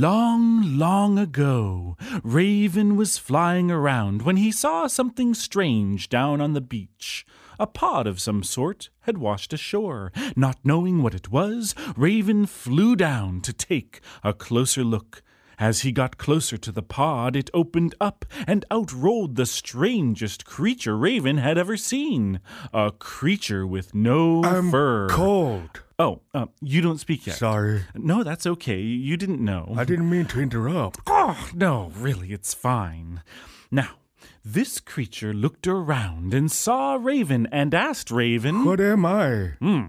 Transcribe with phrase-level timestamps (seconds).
[0.00, 6.60] Long, long ago, Raven was flying around when he saw something strange down on the
[6.60, 7.26] beach.
[7.58, 10.12] A pod of some sort had washed ashore.
[10.36, 15.24] Not knowing what it was, Raven flew down to take a closer look.
[15.58, 20.44] As he got closer to the pod, it opened up, and out rolled the strangest
[20.44, 22.38] creature Raven had ever seen.
[22.72, 25.08] A creature with no I'm fur.
[25.08, 25.82] cold.
[26.00, 27.36] Oh, uh, you don't speak yet.
[27.36, 27.82] Sorry.
[27.96, 28.78] No, that's okay.
[28.78, 29.74] You didn't know.
[29.76, 31.00] I didn't mean to interrupt.
[31.08, 33.22] Oh, no, really, it's fine.
[33.72, 33.96] Now,
[34.44, 38.64] this creature looked around and saw Raven and asked Raven.
[38.64, 39.54] What am I?
[39.58, 39.86] Hmm.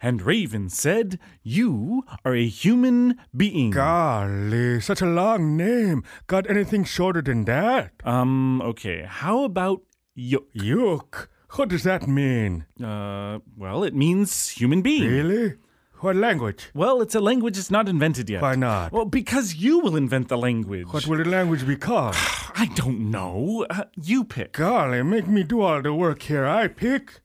[0.00, 3.72] And Raven said, You are a human being.
[3.72, 6.04] Golly, such a long name.
[6.28, 7.94] Got anything shorter than that?
[8.04, 9.04] Um, okay.
[9.08, 9.82] How about
[10.16, 10.46] Yook?
[10.54, 11.28] Yook.
[11.56, 12.66] What does that mean?
[12.82, 15.08] Uh, well, it means human being.
[15.08, 15.54] Really?
[16.00, 16.70] What language?
[16.74, 18.42] Well, it's a language that's not invented yet.
[18.42, 18.92] Why not?
[18.92, 20.86] Well, because you will invent the language.
[20.92, 22.14] What will the language be called?
[22.54, 23.66] I don't know.
[23.68, 24.52] Uh, you pick.
[24.52, 26.46] Golly, make me do all the work here.
[26.46, 27.20] I pick.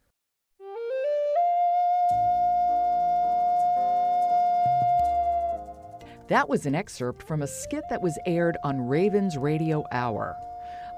[6.30, 10.36] That was an excerpt from a skit that was aired on Raven's Radio Hour,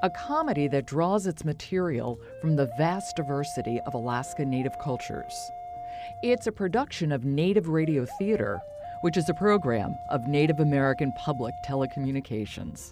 [0.04, 5.34] a comedy that draws its material from the vast diversity of Alaska Native cultures.
[6.22, 8.60] It's a production of Native Radio Theater,
[9.02, 12.92] which is a program of Native American Public Telecommunications.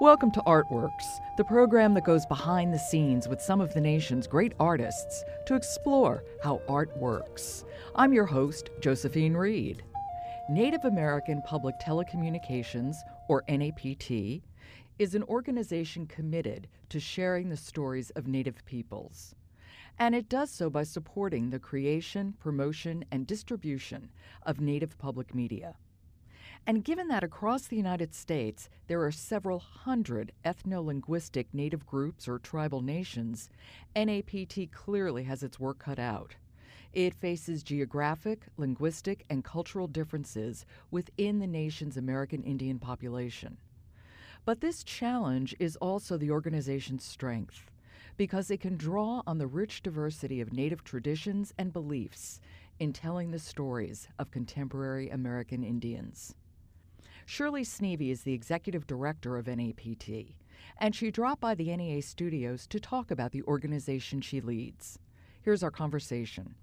[0.00, 4.26] Welcome to Artworks, the program that goes behind the scenes with some of the nation's
[4.26, 7.64] great artists to explore how art works.
[7.94, 9.82] I'm your host, Josephine Reed.
[10.48, 12.96] Native American Public Telecommunications,
[13.28, 14.42] or NAPT,
[15.02, 19.34] is an organization committed to sharing the stories of Native peoples.
[19.98, 24.10] And it does so by supporting the creation, promotion, and distribution
[24.44, 25.74] of Native public media.
[26.68, 32.28] And given that across the United States there are several hundred ethno linguistic Native groups
[32.28, 33.50] or tribal nations,
[33.96, 36.36] NAPT clearly has its work cut out.
[36.92, 43.56] It faces geographic, linguistic, and cultural differences within the nation's American Indian population.
[44.44, 47.70] But this challenge is also the organization's strength
[48.16, 52.40] because it can draw on the rich diversity of Native traditions and beliefs
[52.78, 56.34] in telling the stories of contemporary American Indians.
[57.24, 60.34] Shirley Sneve is the executive director of NAPT,
[60.78, 64.98] and she dropped by the NEA studios to talk about the organization she leads.
[65.40, 66.56] Here's our conversation.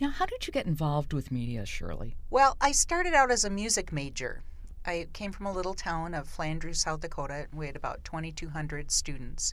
[0.00, 2.16] Now, how did you get involved with media, Shirley?
[2.30, 4.42] Well, I started out as a music major.
[4.86, 7.46] I came from a little town of Flandreau, South Dakota.
[7.50, 9.52] and We had about 2,200 students.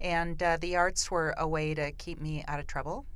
[0.00, 3.06] And uh, the arts were a way to keep me out of trouble.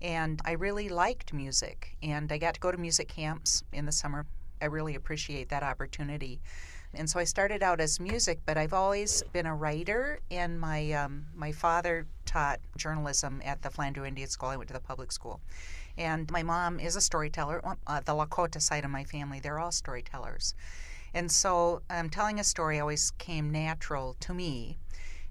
[0.00, 1.96] And I really liked music.
[2.02, 4.26] And I got to go to music camps in the summer.
[4.60, 6.40] I really appreciate that opportunity.
[6.94, 10.20] And so I started out as music, but I've always been a writer.
[10.30, 14.50] And my um, my father taught journalism at the Flandreau Indian School.
[14.50, 15.40] I went to the public school.
[15.98, 17.60] And my mom is a storyteller.
[17.86, 20.54] Uh, the Lakota side of my family, they're all storytellers.
[21.14, 24.78] And so um, telling a story always came natural to me.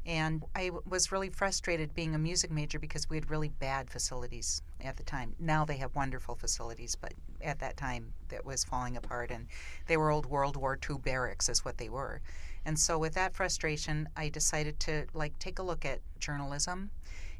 [0.05, 4.63] And I was really frustrated being a music major because we had really bad facilities
[4.83, 5.35] at the time.
[5.39, 9.29] Now they have wonderful facilities, but at that time that was falling apart.
[9.29, 9.45] And
[9.85, 12.21] they were old World War II barracks, is what they were.
[12.65, 16.89] And so with that frustration, I decided to like take a look at journalism.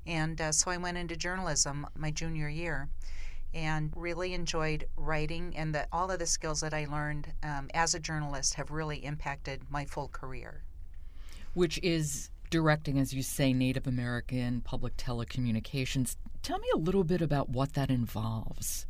[0.06, 2.90] And uh, so I went into journalism my junior year
[3.54, 7.94] and really enjoyed writing and that all of the skills that I learned um, as
[7.94, 10.64] a journalist have really impacted my full career.
[11.54, 16.16] Which is directing, as you say, Native American public telecommunications.
[16.44, 18.86] Tell me a little bit about what that involves.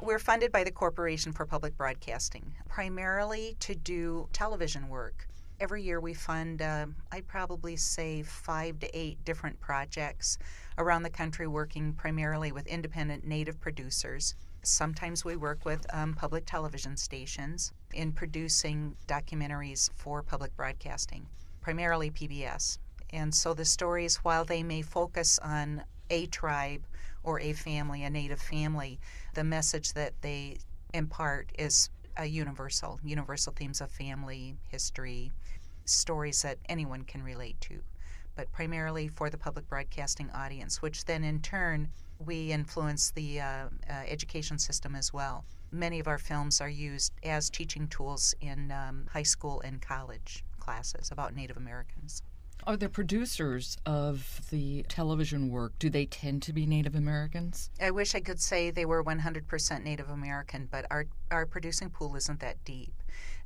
[0.00, 5.28] We're funded by the Corporation for Public Broadcasting, primarily to do television work.
[5.64, 10.36] Every year we fund, uh, I'd probably say, five to eight different projects
[10.76, 14.34] around the country working primarily with independent native producers.
[14.62, 21.26] Sometimes we work with um, public television stations in producing documentaries for public broadcasting,
[21.62, 22.76] primarily PBS.
[23.08, 26.82] And so the stories, while they may focus on a tribe
[27.22, 29.00] or a family, a native family,
[29.32, 30.58] the message that they
[30.92, 35.32] impart is a universal, universal themes of family, history,
[35.84, 37.80] stories that anyone can relate to,
[38.36, 41.88] but primarily for the public broadcasting audience, which then in turn
[42.24, 45.44] we influence the uh, uh, education system as well.
[45.70, 50.44] Many of our films are used as teaching tools in um, high school and college
[50.60, 52.22] classes about Native Americans.
[52.66, 57.68] Are the producers of the television work, do they tend to be Native Americans?
[57.78, 62.16] I wish I could say they were 100% Native American, but our, our producing pool
[62.16, 62.94] isn't that deep.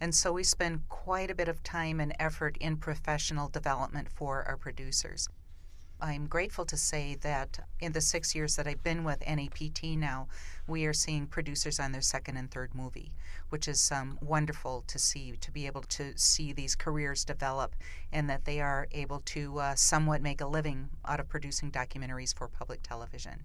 [0.01, 4.45] And so we spend quite a bit of time and effort in professional development for
[4.45, 5.29] our producers.
[6.01, 10.29] I'm grateful to say that in the six years that I've been with NAPT now,
[10.69, 13.11] we are seeing producers on their second and third movie,
[13.49, 17.75] which is um, wonderful to see, to be able to see these careers develop
[18.13, 22.37] and that they are able to uh, somewhat make a living out of producing documentaries
[22.37, 23.43] for public television.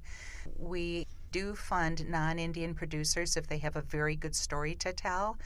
[0.55, 5.37] We do fund non Indian producers if they have a very good story to tell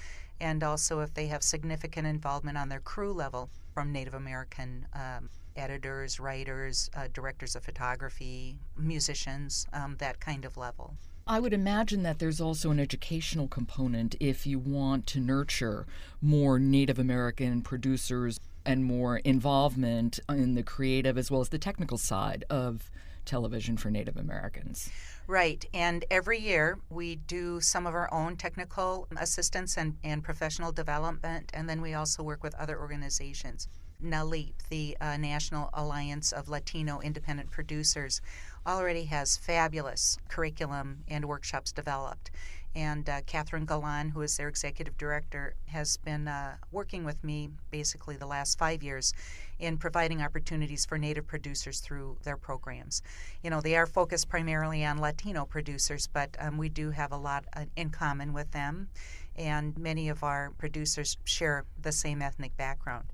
[0.41, 5.29] and also if they have significant involvement on their crew level from Native American um,
[5.57, 10.95] editors, writers, uh, directors of photography, musicians, um, that kind of level.
[11.29, 15.85] I would imagine that there's also an educational component if you want to nurture
[16.21, 21.97] more Native American producers and more involvement in the creative as well as the technical
[21.97, 22.89] side of
[23.25, 24.89] television for Native Americans.
[25.27, 25.65] Right.
[25.73, 31.51] And every year we do some of our own technical assistance and, and professional development,
[31.53, 33.67] and then we also work with other organizations.
[34.03, 38.21] NALIP, the uh, National Alliance of Latino Independent Producers,
[38.65, 42.31] already has fabulous curriculum and workshops developed.
[42.75, 47.49] And uh, Kathryn Galán, who is their executive director, has been uh, working with me
[47.71, 49.13] basically the last five years
[49.57, 53.01] in providing opportunities for Native producers through their programs.
[53.41, 57.17] You know, they are focused primarily on Latino producers, but um, we do have a
[57.17, 58.89] lot uh, in common with them,
[59.35, 63.05] and many of our producers share the same ethnic background.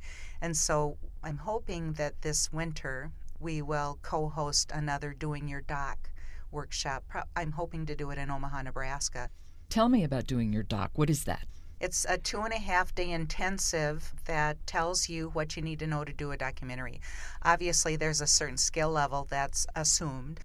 [0.43, 6.09] And so I'm hoping that this winter we will co host another Doing Your Doc
[6.51, 7.05] workshop.
[7.33, 9.29] I'm hoping to do it in Omaha, Nebraska.
[9.69, 10.91] Tell me about Doing Your Doc.
[10.95, 11.47] What is that?
[11.79, 15.87] It's a two and a half day intensive that tells you what you need to
[15.87, 16.99] know to do a documentary.
[17.43, 20.41] Obviously, there's a certain skill level that's assumed,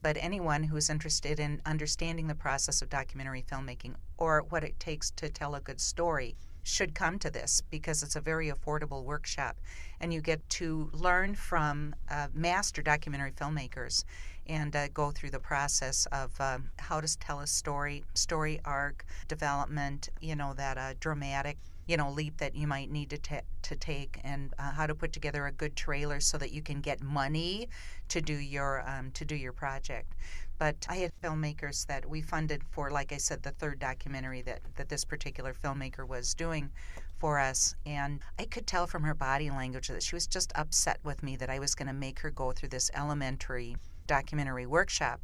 [0.00, 5.10] but anyone who's interested in understanding the process of documentary filmmaking or what it takes
[5.10, 9.56] to tell a good story should come to this because it's a very affordable workshop.
[10.00, 14.04] And you get to learn from uh, master documentary filmmakers
[14.46, 19.04] and uh, go through the process of um, how to tell a story story arc
[19.28, 21.56] development you know that uh, dramatic
[21.86, 24.94] you know leap that you might need to, ta- to take and uh, how to
[24.94, 27.68] put together a good trailer so that you can get money
[28.08, 30.14] to do your um, to do your project
[30.62, 34.60] but I had filmmakers that we funded for, like I said, the third documentary that,
[34.76, 36.70] that this particular filmmaker was doing
[37.18, 37.74] for us.
[37.84, 41.34] And I could tell from her body language that she was just upset with me
[41.34, 43.76] that I was going to make her go through this elementary
[44.06, 45.20] documentary workshop.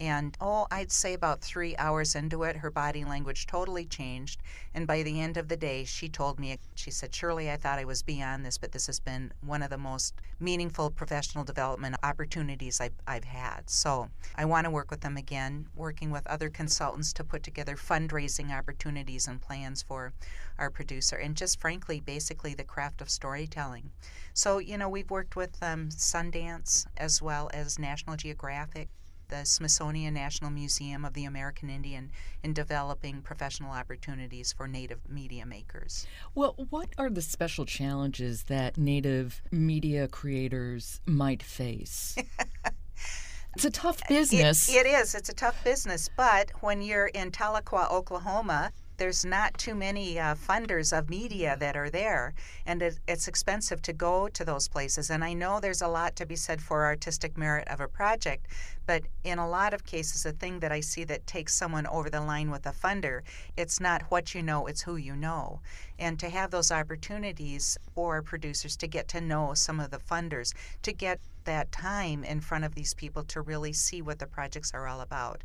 [0.00, 4.40] And oh, I'd say about three hours into it, her body language totally changed.
[4.72, 7.78] And by the end of the day, she told me, she said, Shirley, I thought
[7.78, 11.96] I was beyond this, but this has been one of the most meaningful professional development
[12.02, 13.68] opportunities I've, I've had.
[13.68, 17.76] So I want to work with them again, working with other consultants to put together
[17.76, 20.14] fundraising opportunities and plans for
[20.58, 21.16] our producer.
[21.16, 23.90] And just frankly, basically the craft of storytelling.
[24.32, 28.88] So, you know, we've worked with um, Sundance as well as National Geographic
[29.30, 32.10] the Smithsonian National Museum of the American Indian
[32.42, 36.06] in developing professional opportunities for Native media makers.
[36.34, 42.16] Well, what are the special challenges that Native media creators might face?
[43.56, 44.68] It's a tough business.
[44.68, 45.14] It, it is.
[45.14, 46.08] It's a tough business.
[46.16, 51.74] But when you're in Tahlequah, Oklahoma, there's not too many uh, funders of media that
[51.74, 52.34] are there,
[52.66, 55.08] and it, it's expensive to go to those places.
[55.08, 58.48] And I know there's a lot to be said for artistic merit of a project,
[58.84, 62.10] but in a lot of cases, the thing that I see that takes someone over
[62.10, 63.22] the line with a funder,
[63.56, 65.60] it's not what you know, it's who you know.
[65.98, 70.52] And to have those opportunities for producers to get to know some of the funders,
[70.82, 74.74] to get that time in front of these people to really see what the projects
[74.74, 75.42] are all about.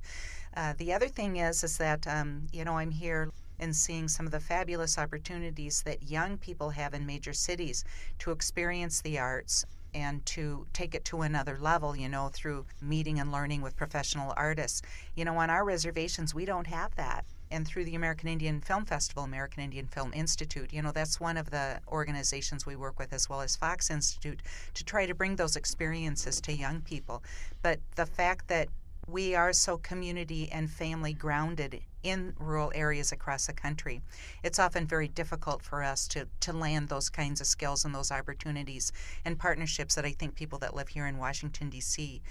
[0.55, 4.25] Uh, the other thing is, is that um, you know I'm here and seeing some
[4.25, 7.83] of the fabulous opportunities that young people have in major cities
[8.19, 13.19] to experience the arts and to take it to another level, you know, through meeting
[13.19, 14.81] and learning with professional artists.
[15.15, 17.25] You know, on our reservations, we don't have that.
[17.49, 21.37] And through the American Indian Film Festival, American Indian Film Institute, you know, that's one
[21.37, 24.41] of the organizations we work with, as well as Fox Institute,
[24.73, 27.23] to try to bring those experiences to young people.
[27.61, 28.67] But the fact that
[29.07, 34.01] we are so community and family grounded in rural areas across the country.
[34.43, 38.11] It's often very difficult for us to, to land those kinds of skills and those
[38.11, 38.91] opportunities
[39.23, 42.21] and partnerships that I think people that live here in Washington, D.C.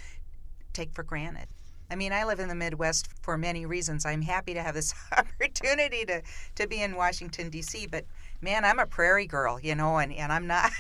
[0.73, 1.47] take for granted.
[1.91, 4.07] I mean, I live in the Midwest for many reasons.
[4.07, 6.23] I'm happy to have this opportunity to,
[6.57, 8.05] to be in Washington, D.C., but
[8.41, 10.73] man, I'm a prairie girl, you know, and, and I'm not.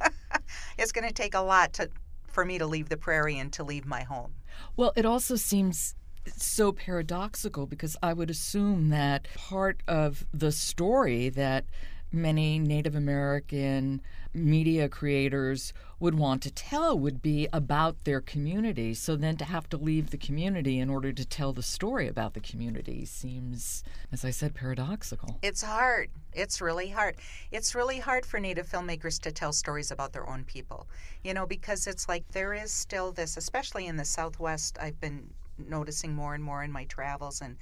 [0.78, 1.90] it's going to take a lot to
[2.28, 4.30] for me to leave the prairie and to leave my home.
[4.76, 5.94] Well, it also seems
[6.36, 11.64] so paradoxical because I would assume that part of the story that
[12.12, 14.00] many Native American
[14.36, 18.92] media creators would want to tell would be about their community.
[18.92, 22.34] So then to have to leave the community in order to tell the story about
[22.34, 25.38] the community seems, as I said, paradoxical.
[25.42, 26.10] It's hard.
[26.34, 27.16] It's really hard.
[27.50, 30.86] It's really hard for Native filmmakers to tell stories about their own people,
[31.24, 35.30] you know, because it's like there is still this, especially in the Southwest, I've been
[35.58, 37.56] noticing more and more in my travels and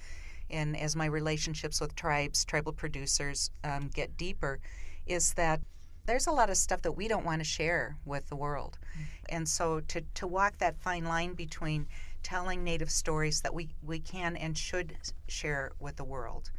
[0.50, 4.60] and as my relationships with tribes, tribal producers um, get deeper,
[5.06, 5.60] is that
[6.06, 8.78] there's a lot of stuff that we don't want to share with the world.
[8.92, 9.36] Mm-hmm.
[9.36, 11.86] And so to, to walk that fine line between
[12.22, 14.96] telling Native stories that we, we can and should
[15.28, 16.50] share with the world,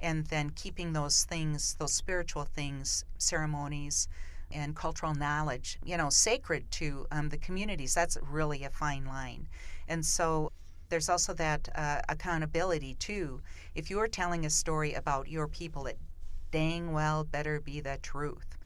[0.00, 4.08] and then keeping those things, those spiritual things, ceremonies,
[4.50, 9.48] and cultural knowledge, you know, sacred to um, the communities, that's really a fine line.
[9.88, 10.52] And so
[10.88, 13.40] there's also that uh, accountability too.
[13.74, 15.98] If you're telling a story about your people, it
[16.50, 18.58] dang well better be the truth.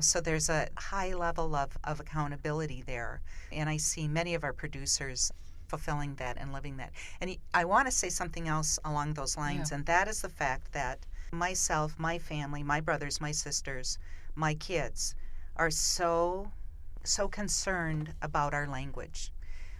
[0.00, 3.22] So there's a high level of, of accountability there.
[3.52, 5.32] And I see many of our producers
[5.68, 6.92] fulfilling that and living that.
[7.20, 9.76] And I want to say something else along those lines, yeah.
[9.76, 13.98] and that is the fact that myself, my family, my brothers, my sisters,
[14.34, 15.14] my kids
[15.56, 16.50] are so
[17.06, 19.30] so concerned about our language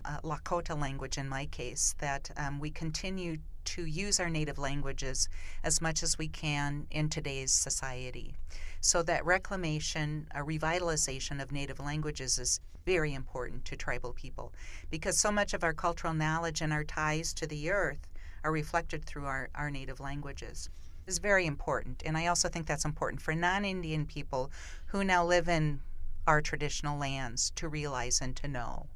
[0.04, 5.28] uh, Lakota language in my case, that um, we continue to use our native languages
[5.62, 8.35] as much as we can in today's society.
[8.80, 14.52] So that reclamation, a revitalization of native languages is very important to tribal people
[14.90, 18.06] because so much of our cultural knowledge and our ties to the earth
[18.44, 20.68] are reflected through our, our native languages
[21.06, 22.02] is very important.
[22.04, 24.50] And I also think that's important for non Indian people
[24.87, 25.80] who now live in
[26.26, 28.87] our traditional lands to realize and to know.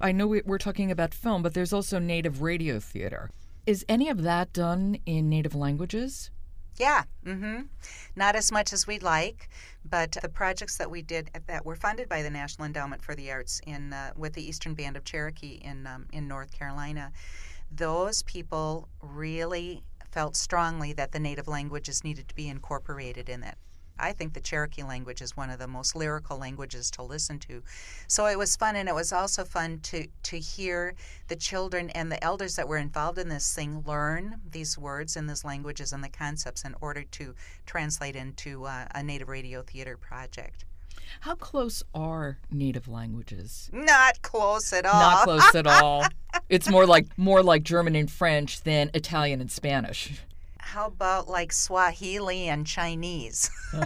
[0.00, 3.30] I know we're talking about film, but there's also native radio theater.
[3.68, 6.30] Is any of that done in native languages?
[6.78, 7.64] Yeah, mm-hmm.
[8.16, 9.50] Not as much as we'd like,
[9.84, 13.30] but the projects that we did that were funded by the National Endowment for the
[13.30, 17.12] Arts in uh, with the Eastern Band of Cherokee in um, in North Carolina,
[17.70, 19.82] those people really
[20.12, 23.58] felt strongly that the native languages needed to be incorporated in it.
[23.98, 27.62] I think the Cherokee language is one of the most lyrical languages to listen to.
[28.06, 30.94] So it was fun, and it was also fun to, to hear
[31.28, 35.28] the children and the elders that were involved in this thing learn these words and
[35.28, 37.34] these languages and the concepts in order to
[37.66, 40.64] translate into uh, a native radio theater project.
[41.20, 43.70] How close are native languages?
[43.72, 45.00] Not close at all.
[45.00, 46.06] Not close at all.
[46.48, 50.20] it's more like more like German and French than Italian and Spanish
[50.68, 53.50] how about like Swahili and Chinese?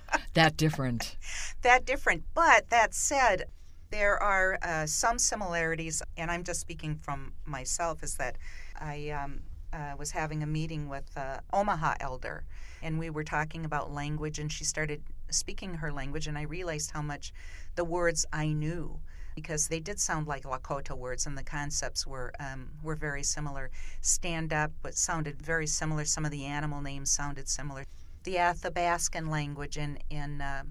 [0.34, 1.16] that different.
[1.62, 2.22] That different.
[2.32, 3.46] But that said,
[3.90, 8.36] there are uh, some similarities, and I'm just speaking from myself, is that
[8.78, 9.40] I um,
[9.72, 12.44] uh, was having a meeting with uh, Omaha elder,
[12.82, 16.92] and we were talking about language, and she started speaking her language, and I realized
[16.92, 17.32] how much
[17.74, 19.00] the words I knew
[19.40, 23.70] because they did sound like Lakota words, and the concepts were um, were very similar.
[24.00, 26.04] Stand up, but sounded very similar.
[26.04, 27.84] Some of the animal names sounded similar.
[28.24, 30.64] The Athabaskan language in in uh,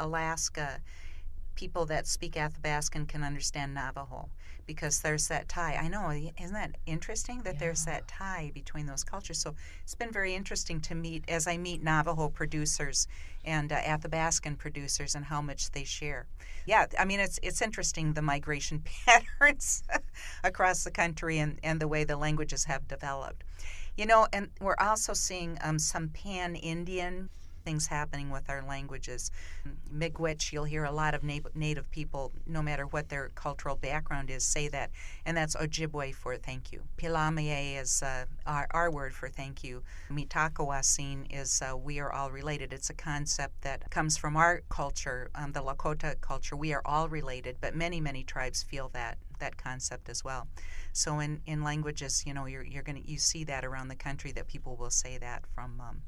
[0.00, 0.80] Alaska,
[1.54, 4.30] people that speak Athabaskan can understand Navajo
[4.66, 5.74] because there's that tie.
[5.74, 7.60] I know, isn't that interesting that yeah.
[7.60, 9.38] there's that tie between those cultures?
[9.38, 13.06] So it's been very interesting to meet as I meet Navajo producers
[13.48, 16.26] and uh, Athabaskan producers and how much they share.
[16.66, 19.82] Yeah, I mean it's it's interesting the migration patterns
[20.44, 23.42] across the country and, and the way the languages have developed.
[23.96, 27.30] You know, and we're also seeing um, some pan Indian
[27.68, 29.30] things happening with our languages.
[29.94, 34.30] Miigwech, you'll hear a lot of na- native people, no matter what their cultural background
[34.30, 34.90] is, say that,
[35.26, 36.80] and that's Ojibwe for thank you.
[36.96, 39.82] Pilamie is uh, our, our, word for thank you.
[40.10, 42.72] Mitakuye Oyasin is uh, we are all related.
[42.72, 46.56] It's a concept that comes from our culture, um, the Lakota culture.
[46.56, 50.48] We are all related, but many, many tribes feel that that concept as well.
[50.94, 54.32] So in, in languages, you know, you're, you're gonna you see that around the country
[54.32, 56.02] that people will say that from um,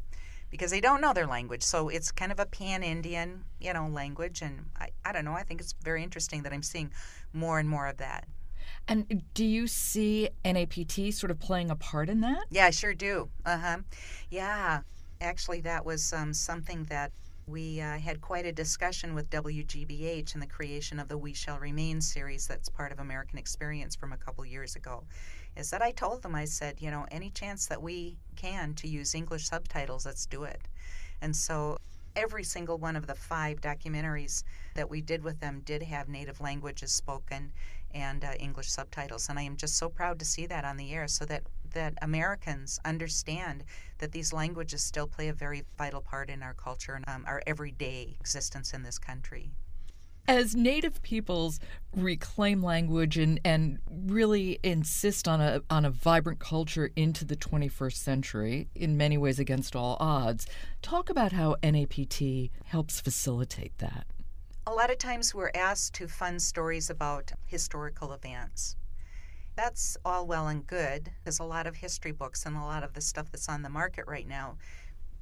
[0.51, 1.63] because they don't know their language.
[1.63, 4.43] So it's kind of a pan Indian, you know, language.
[4.43, 6.91] And I, I don't know, I think it's very interesting that I'm seeing
[7.33, 8.27] more and more of that.
[8.89, 12.45] And do you see NAPT sort of playing a part in that?
[12.51, 13.29] Yeah, I sure do.
[13.45, 13.79] Uh huh.
[14.31, 14.81] Yeah.
[15.21, 17.13] Actually, that was um, something that
[17.51, 21.59] we uh, had quite a discussion with WGBH in the creation of the We Shall
[21.59, 25.03] Remain series that's part of American Experience from a couple years ago
[25.57, 28.89] is that I told them, I said, you know, any chance that we can to
[28.89, 30.69] use English subtitles, let's do it.
[31.21, 31.77] And so
[32.15, 36.41] every single one of the five documentaries that we did with them did have native
[36.41, 37.53] languages spoken
[37.93, 39.29] and uh, English subtitles.
[39.29, 41.95] And I am just so proud to see that on the air so that, that
[42.03, 43.65] Americans understand
[43.99, 47.43] that these languages still play a very vital part in our culture and um, our
[47.47, 49.51] everyday existence in this country.
[50.29, 51.59] As Native peoples
[51.97, 57.95] reclaim language and, and really insist on a, on a vibrant culture into the 21st
[57.95, 60.47] century, in many ways against all odds,
[60.83, 64.07] talk about how NAPT helps facilitate that.
[64.67, 68.77] A lot of times we're asked to fund stories about historical events.
[69.63, 71.11] That's all well and good.
[71.23, 73.69] because a lot of history books and a lot of the stuff that's on the
[73.69, 74.57] market right now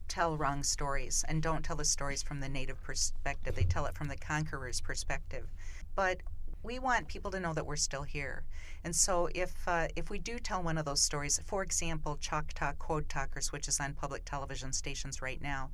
[0.06, 3.56] tell wrong stories and don't tell the stories from the native perspective.
[3.56, 5.48] They tell it from the conqueror's perspective.
[5.96, 6.20] But
[6.62, 8.44] we want people to know that we're still here.
[8.84, 12.74] And so if uh, if we do tell one of those stories, for example, Choctaw
[12.74, 15.70] Code Talkers, which is on public television stations right now,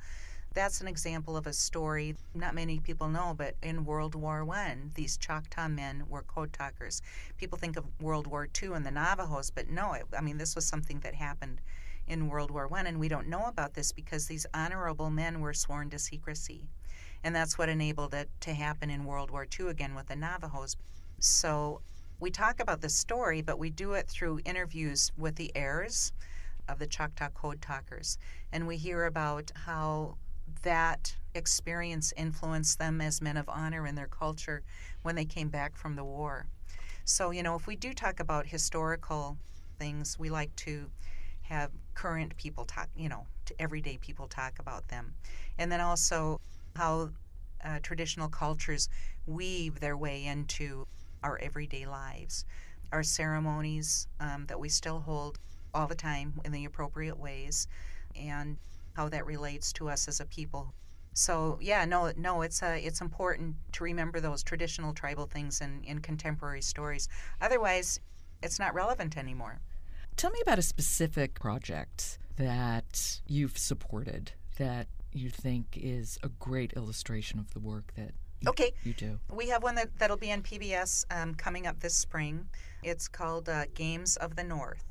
[0.54, 4.92] that's an example of a story not many people know, but in World War One,
[4.94, 7.02] these Choctaw men were code talkers.
[7.36, 10.54] People think of World War Two and the Navajos, but no, it, I mean this
[10.54, 11.60] was something that happened
[12.06, 15.54] in World War One, and we don't know about this because these honorable men were
[15.54, 16.68] sworn to secrecy,
[17.24, 20.76] and that's what enabled it to happen in World War Two again with the Navajos.
[21.18, 21.80] So
[22.20, 26.12] we talk about the story, but we do it through interviews with the heirs
[26.68, 28.18] of the Choctaw Code Talkers,
[28.52, 30.16] and we hear about how
[30.64, 34.62] that experience influenced them as men of honor in their culture
[35.02, 36.46] when they came back from the war.
[37.04, 39.36] So, you know, if we do talk about historical
[39.78, 40.90] things, we like to
[41.42, 45.14] have current people talk, you know, to everyday people talk about them.
[45.58, 46.40] And then also
[46.76, 47.10] how
[47.64, 48.88] uh, traditional cultures
[49.26, 50.86] weave their way into
[51.22, 52.44] our everyday lives.
[52.92, 55.38] Our ceremonies um, that we still hold
[55.74, 57.66] all the time in the appropriate ways,
[58.14, 58.56] and
[58.94, 60.72] how that relates to us as a people.
[61.12, 65.82] So yeah, no, no, it's uh, it's important to remember those traditional tribal things in,
[65.84, 67.08] in contemporary stories.
[67.40, 68.00] Otherwise,
[68.42, 69.60] it's not relevant anymore.
[70.16, 76.72] Tell me about a specific project that you've supported that you think is a great
[76.72, 78.72] illustration of the work that you, okay.
[78.82, 79.18] you do.
[79.32, 82.46] We have one that, that'll be on PBS um, coming up this spring.
[82.82, 84.84] It's called uh, Games of the North.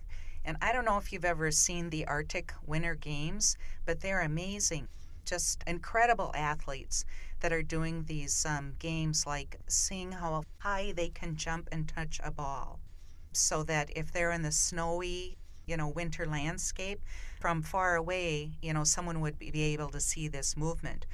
[0.46, 4.88] And I don't know if you've ever seen the Arctic Winter Games, but they're amazing.
[5.26, 7.06] Just incredible athletes
[7.40, 12.20] that are doing these um, games, like seeing how high they can jump and touch
[12.24, 12.80] a ball
[13.32, 17.02] so that if they're in the snowy, you know, winter landscape,
[17.40, 21.06] from far away, you know, someone would be able to see this movement.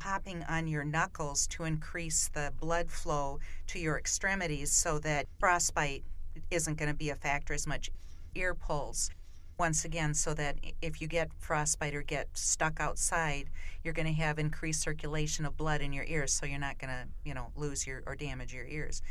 [0.00, 3.38] Hopping on your knuckles to increase the blood flow
[3.68, 6.04] to your extremities so that frostbite
[6.50, 7.90] isn't going to be a factor as much.
[8.34, 9.10] Ear pulls,
[9.58, 13.50] once again, so that if you get frostbite or get stuck outside,
[13.84, 16.90] you're going to have increased circulation of blood in your ears, so you're not going
[16.90, 19.02] to, you know, lose your or damage your ears.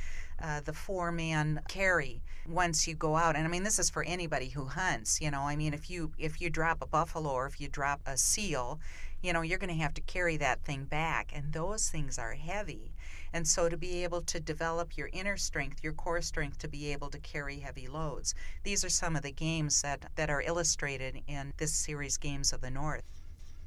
[0.42, 4.02] Uh, the four man carry once you go out and i mean this is for
[4.04, 7.46] anybody who hunts you know i mean if you if you drop a buffalo or
[7.46, 8.80] if you drop a seal
[9.22, 12.34] you know you're going to have to carry that thing back and those things are
[12.34, 12.92] heavy
[13.34, 16.92] and so to be able to develop your inner strength your core strength to be
[16.92, 21.22] able to carry heavy loads these are some of the games that that are illustrated
[21.28, 23.04] in this series games of the north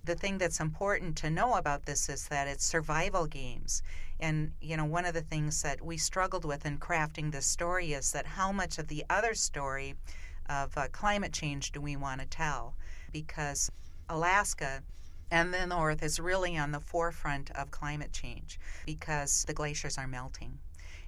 [0.05, 3.83] the thing that's important to know about this is that it's survival games.
[4.21, 7.95] And, you know, one of the things that we struggled with in crafting this story
[7.95, 9.95] is that how much of the other story
[10.47, 12.75] of uh, climate change do we want to tell?
[13.13, 13.71] Because
[14.09, 14.83] Alaska
[15.35, 20.07] and the North is really on the forefront of climate change because the glaciers are
[20.07, 20.61] melting.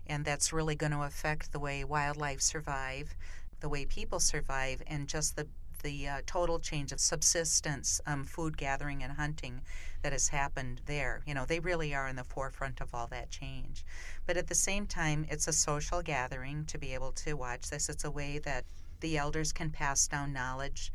[0.09, 3.15] And that's really going to affect the way wildlife survive,
[3.61, 5.47] the way people survive, and just the
[5.85, 9.61] the uh, total change of subsistence, um, food gathering, and hunting
[10.03, 11.23] that has happened there.
[11.25, 13.85] You know, they really are in the forefront of all that change.
[14.27, 17.89] But at the same time, it's a social gathering to be able to watch this.
[17.89, 18.65] It's a way that
[18.99, 20.91] the elders can pass down knowledge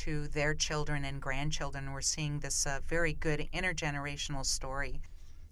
[0.00, 1.92] to their children and grandchildren.
[1.92, 5.02] We're seeing this uh, very good intergenerational story.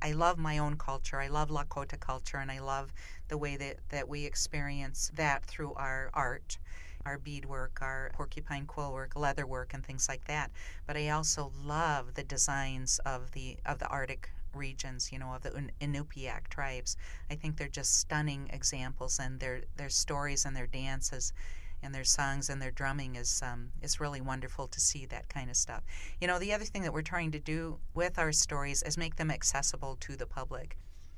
[0.00, 1.20] I love my own culture.
[1.20, 2.90] I love Lakota culture, and I love
[3.28, 6.58] the way that, that we experience that through our art
[7.04, 10.50] our beadwork, our porcupine quill work, leather work, and things like that.
[10.86, 15.42] But I also love the designs of the of the Arctic regions, you know, of
[15.42, 16.96] the Inupiaq tribes.
[17.30, 21.32] I think they're just stunning examples, and their their stories and their dances
[21.82, 25.50] and their songs and their drumming is um, is really wonderful to see that kind
[25.50, 25.82] of stuff.
[26.20, 29.16] You know, the other thing that we're trying to do with our stories is make
[29.16, 30.76] them accessible to the public.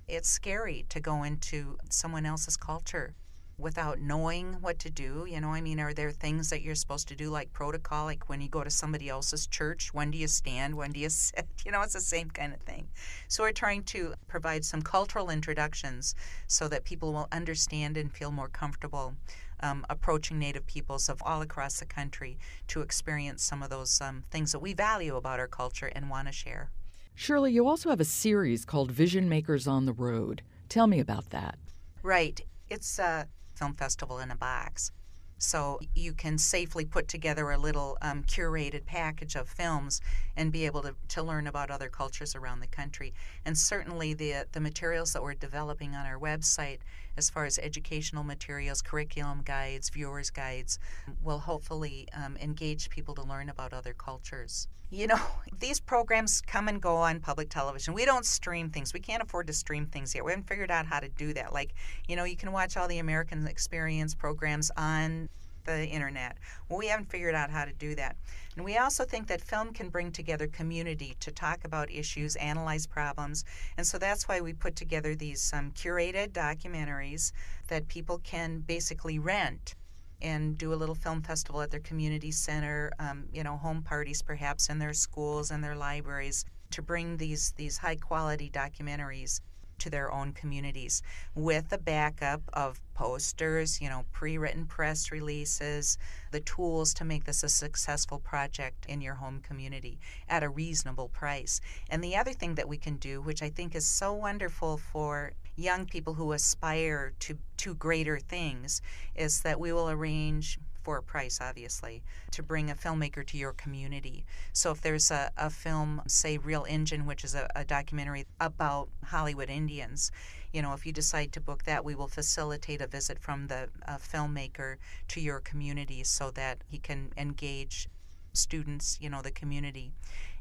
[0.09, 3.14] It's scary to go into someone else's culture
[3.61, 5.27] without knowing what to do.
[5.29, 8.29] You know, I mean, are there things that you're supposed to do, like protocol, like
[8.29, 9.92] when you go to somebody else's church?
[9.92, 10.75] When do you stand?
[10.75, 11.46] When do you sit?
[11.64, 12.88] You know, it's the same kind of thing.
[13.29, 16.14] So we're trying to provide some cultural introductions
[16.46, 19.14] so that people will understand and feel more comfortable
[19.62, 24.25] um, approaching Native peoples of all across the country to experience some of those um,
[24.31, 26.70] things that we value about our culture and want to share.
[27.14, 30.42] Shirley, you also have a series called Vision Makers on the Road.
[30.68, 31.59] Tell me about that.
[32.03, 32.40] Right.
[32.70, 33.29] It's a
[33.61, 34.90] film festival in a box.
[35.38, 40.03] So you can safely put together a little um, curated package of films
[40.37, 43.14] and be able to, to learn about other cultures around the country.
[43.46, 46.81] And certainly the the materials that we're developing on our website,
[47.20, 50.78] as far as educational materials, curriculum guides, viewers guides,
[51.22, 54.68] will hopefully um, engage people to learn about other cultures.
[54.88, 55.20] You know,
[55.61, 57.92] these programs come and go on public television.
[57.92, 58.94] We don't stream things.
[58.94, 60.24] We can't afford to stream things yet.
[60.24, 61.52] We haven't figured out how to do that.
[61.52, 61.74] Like,
[62.09, 65.28] you know, you can watch all the American Experience programs on
[65.76, 66.38] the internet.
[66.68, 68.16] Well, we haven't figured out how to do that.
[68.56, 72.87] And we also think that film can bring together community to talk about issues, analyze
[72.87, 73.44] problems.
[73.76, 77.33] And so that's why we put together these um, curated documentaries
[77.68, 79.74] that people can basically rent
[80.22, 84.20] and do a little film festival at their community center, um, you know, home parties
[84.20, 89.40] perhaps in their schools and their libraries to bring these these high quality documentaries
[89.81, 91.03] to their own communities
[91.35, 95.99] with a backup of posters, you know, pre written press releases,
[96.31, 101.09] the tools to make this a successful project in your home community at a reasonable
[101.09, 101.61] price.
[101.88, 105.33] And the other thing that we can do, which I think is so wonderful for
[105.57, 108.81] young people who aspire to, to greater things,
[109.14, 113.53] is that we will arrange for a price, obviously, to bring a filmmaker to your
[113.53, 114.25] community.
[114.53, 118.88] So if there's a, a film, say Reel Injun, which is a, a documentary about
[119.05, 120.11] Hollywood Indians,
[120.53, 123.69] you know, if you decide to book that, we will facilitate a visit from the
[123.87, 124.77] uh, filmmaker
[125.09, 127.88] to your community so that he can engage
[128.33, 129.93] students, you know, the community,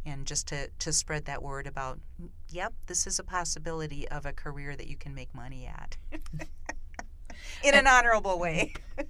[0.06, 2.00] and just to, to spread that word about,
[2.50, 5.98] yep, this is a possibility of a career that you can make money at
[7.64, 8.74] in an honorable way.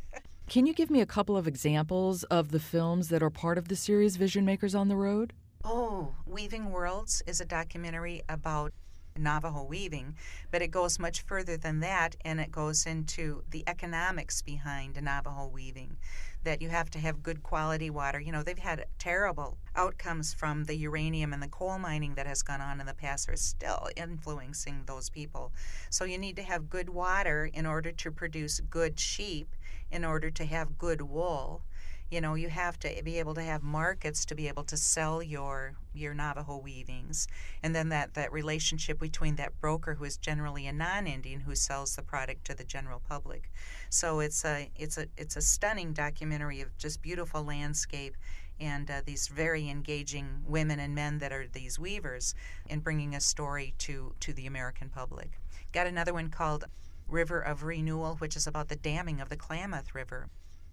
[0.49, 3.67] Can you give me a couple of examples of the films that are part of
[3.67, 5.31] the series Vision Makers on the Road?
[5.63, 8.73] Oh, Weaving Worlds is a documentary about
[9.19, 10.15] Navajo weaving,
[10.51, 15.47] but it goes much further than that and it goes into the economics behind Navajo
[15.47, 15.97] weaving.
[16.45, 18.19] That you have to have good quality water.
[18.19, 22.41] You know, they've had terrible outcomes from the uranium and the coal mining that has
[22.41, 25.51] gone on in the past are still influencing those people.
[25.89, 29.53] So you need to have good water in order to produce good sheep
[29.91, 31.61] in order to have good wool.
[32.09, 35.21] You know, you have to be able to have markets to be able to sell
[35.21, 37.27] your your Navajo weavings,
[37.61, 41.95] and then that, that relationship between that broker, who is generally a non-Indian, who sells
[41.95, 43.51] the product to the general public.
[43.89, 48.15] So it's a it's a it's a stunning documentary of just beautiful landscape
[48.59, 52.35] and uh, these very engaging women and men that are these weavers
[52.67, 55.39] in bringing a story to to the American public.
[55.73, 56.65] Got another one called
[57.07, 60.29] River of Renewal, which is about the damming of the Klamath River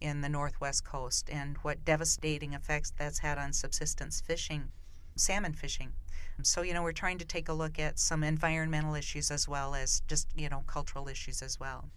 [0.07, 4.69] in the northwest coast and what devastating effects that's had on subsistence fishing,
[5.17, 5.93] salmon fishing.
[6.43, 9.75] So, you know, we're trying to take a look at some environmental issues as well
[9.75, 11.91] as just, you know, cultural issues as well.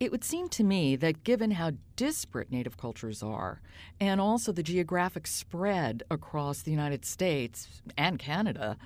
[0.00, 3.60] It would seem to me that given how disparate Native cultures are,
[3.98, 8.76] and also the geographic spread across the United States and Canada,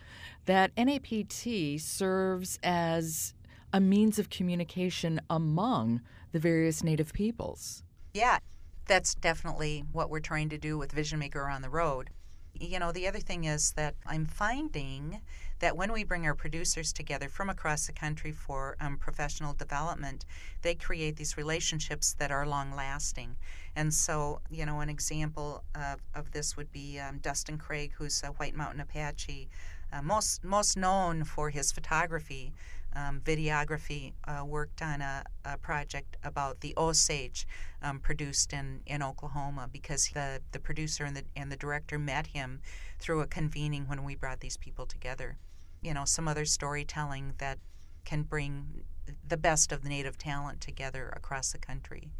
[0.47, 3.35] that NAPT serves as
[3.75, 6.01] a means of communication among
[6.33, 7.83] the various Native peoples.
[8.13, 8.39] Yeah,
[8.87, 12.11] that's definitely what we're trying to do with Vision Maker on the road.
[12.55, 15.23] You know, the other thing is that I'm finding
[15.61, 20.27] that when we bring our producers together from across the country for um, professional development,
[20.61, 23.37] they create these relationships that are long lasting.
[23.75, 28.23] And so, you know, an example of, of this would be um, Dustin Craig, who's
[28.23, 29.49] a White Mountain Apache,
[29.91, 32.53] uh, most most known for his photography
[32.95, 37.47] um, videography, uh, worked on a, a, project about the Osage
[37.83, 42.27] um, produced in, in Oklahoma because the, the producer and the, and the director met
[42.27, 42.61] him
[42.99, 45.39] through a convening when we brought these people together.
[45.83, 47.59] You know, some other storytelling that
[48.05, 48.83] can bring
[49.27, 52.11] the best of the native talent together across the country.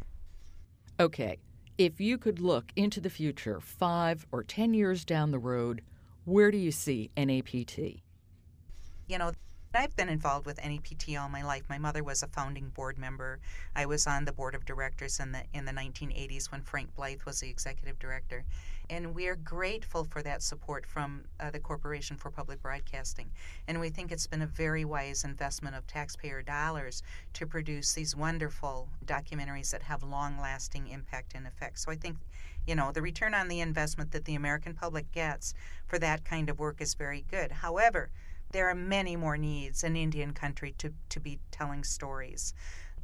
[0.99, 1.37] Okay,
[1.77, 5.81] if you could look into the future, five or ten years down the road,
[6.25, 7.79] where do you see NAPT?
[9.07, 9.31] You know,
[9.75, 11.63] I've been involved with NAPT all my life.
[11.67, 13.39] My mother was a founding board member.
[13.75, 17.23] I was on the board of directors in the in the 1980s when Frank Blythe
[17.23, 18.45] was the executive director,
[18.91, 23.31] and we are grateful for that support from uh, the Corporation for Public Broadcasting.
[23.67, 27.01] And we think it's been a very wise investment of taxpayer dollars
[27.33, 31.79] to produce these wonderful documentaries that have long-lasting impact and effect.
[31.79, 32.17] So I think
[32.67, 35.55] you know the return on the investment that the American public gets
[35.87, 37.51] for that kind of work is very good.
[37.51, 38.11] However,
[38.53, 42.53] there are many more needs in Indian country to, to be telling stories.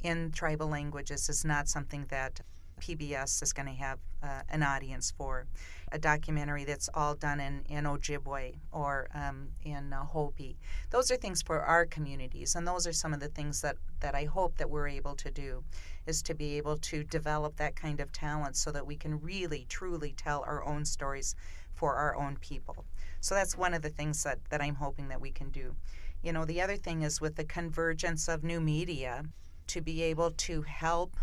[0.03, 2.39] In tribal languages is not something that
[2.79, 5.45] PBS is going to have uh, an audience for.
[5.91, 10.57] A documentary that's all done in, in Ojibwe or um, in uh, Hopi.
[10.91, 14.13] Those are things for our communities, and those are some of the things that, that
[14.13, 15.63] I hope that we're able to do,
[16.05, 19.65] is to be able to develop that kind of talent so that we can really,
[19.67, 21.35] truly tell our own stories
[21.73, 22.85] for our own people.
[23.21, 25.75] So that's one of the things that, that I'm hoping that we can do.
[26.21, 29.23] You know, the other thing is with the convergence of new media,
[29.69, 31.15] to be able to help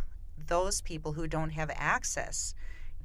[0.46, 2.54] those people who don't have access.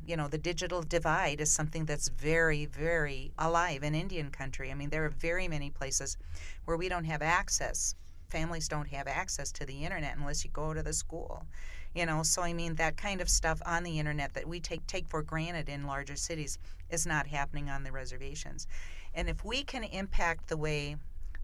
[0.05, 4.71] You know, the digital divide is something that's very, very alive in Indian country.
[4.71, 6.17] I mean, there are very many places
[6.65, 7.95] where we don't have access.
[8.29, 11.45] Families don't have access to the internet unless you go to the school
[11.93, 14.85] you know so i mean that kind of stuff on the internet that we take
[14.87, 16.57] take for granted in larger cities
[16.89, 18.67] is not happening on the reservations
[19.13, 20.95] and if we can impact the way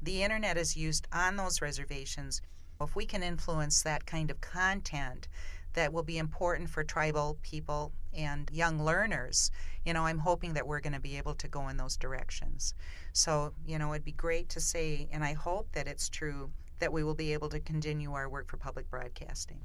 [0.02, 2.42] the internet is used on those reservations
[2.80, 5.28] if we can influence that kind of content
[5.74, 9.52] that will be important for tribal people and young learners,
[9.86, 12.74] you know, I'm hoping that we're going to be able to go in those directions.
[13.14, 16.50] So, you know, it'd be great to say, and I hope that it's true,
[16.80, 19.60] that we will be able to continue our work for public broadcasting.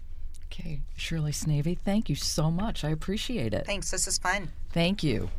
[0.46, 2.84] Okay, Shirley Sneve, thank you so much.
[2.84, 3.64] I appreciate it.
[3.64, 4.52] Thanks, this is fun.
[4.70, 5.30] Thank you.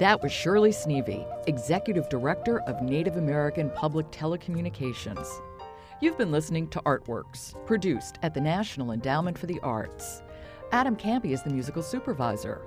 [0.00, 5.28] That was Shirley Sneve, Executive Director of Native American Public Telecommunications.
[6.04, 10.20] You've been listening to Artworks, produced at the National Endowment for the Arts.
[10.70, 12.60] Adam Kampe is the musical supervisor.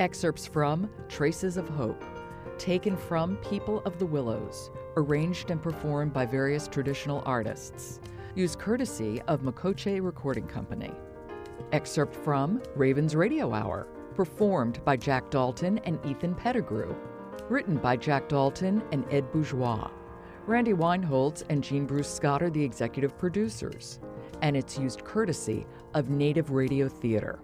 [0.00, 2.02] Excerpts from Traces of Hope,
[2.58, 8.00] taken from People of the Willows, arranged and performed by various traditional artists
[8.34, 10.90] used courtesy of Makoche Recording Company.
[11.70, 16.92] Excerpt from Ravens Radio Hour, performed by Jack Dalton and Ethan Pettigrew.
[17.48, 19.88] Written by Jack Dalton and Ed Bourgeois.
[20.48, 24.00] Randy Reinholz and Jean Bruce Scott are the executive producers,
[24.40, 27.40] and it's used courtesy of Native Radio Theater.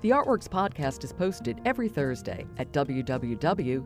[0.00, 3.82] The Artworks podcast is posted every Thursday at www.arts.gov.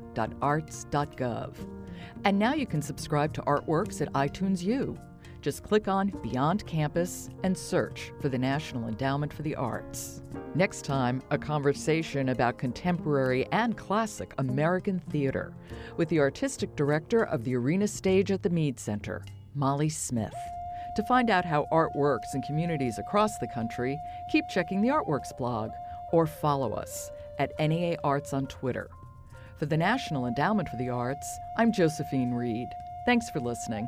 [2.25, 4.99] And now you can subscribe to Artworks at iTunes U
[5.45, 10.23] just click on Beyond Campus and search for the National Endowment for the Arts.
[10.55, 15.53] Next time, a conversation about contemporary and classic American theater
[15.99, 19.23] with the artistic director of the Arena Stage at the Mead Center,
[19.55, 20.33] Molly Smith.
[20.97, 24.01] To find out how art works in communities across the country,
[24.33, 25.73] keep checking the Artworks blog
[26.11, 28.89] or follow us at NEA Arts on Twitter.
[29.59, 31.27] For the National Endowment for the Arts,
[31.59, 32.69] I'm Josephine Reed.
[33.05, 33.87] Thanks for listening.